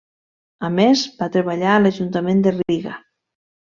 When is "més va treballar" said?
0.77-1.75